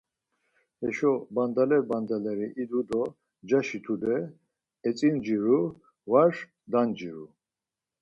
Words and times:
Heşo 0.79 1.13
bandaleri 1.35 1.87
bandaleri 1.89 2.47
idu 2.63 2.79
do 2.89 3.03
ncaşi 3.41 3.79
tude 3.85 4.17
etzinciru 4.87 5.59
var, 6.11 6.33
danciru. 6.71 7.25